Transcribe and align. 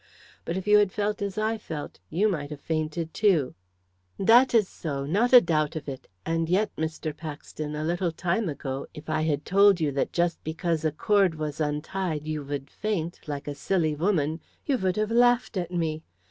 But 0.45 0.57
if 0.57 0.65
you 0.65 0.79
had 0.79 0.91
felt 0.91 1.21
as 1.21 1.37
I 1.37 1.59
felt 1.59 1.99
you 2.09 2.27
might 2.27 2.49
have 2.49 2.59
fainted 2.59 3.13
too." 3.13 3.53
"That 4.17 4.55
is 4.55 4.67
so 4.67 5.05
not 5.05 5.31
a 5.31 5.39
doubt 5.39 5.75
of 5.75 5.87
it. 5.87 6.07
And 6.25 6.49
yet, 6.49 6.75
Mr. 6.75 7.15
Paxton, 7.15 7.75
a 7.75 7.83
little 7.83 8.11
time 8.11 8.49
ago, 8.49 8.87
if 8.95 9.11
I 9.11 9.21
had 9.21 9.45
told 9.45 9.79
you 9.79 9.91
that 9.91 10.11
just 10.11 10.43
because 10.43 10.83
a 10.83 10.91
cord 10.91 11.35
was 11.35 11.61
untied 11.61 12.25
you 12.25 12.41
would 12.43 12.71
faint, 12.71 13.19
like 13.27 13.47
a 13.47 13.53
silly 13.53 13.93
woman, 13.93 14.39
you 14.65 14.79
would 14.79 14.95
have 14.95 15.11
laughed 15.11 15.55
at 15.55 15.69
me. 15.69 16.01